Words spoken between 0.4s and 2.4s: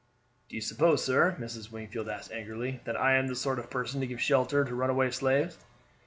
"Do you suppose, sir," Mrs. Wingfield asked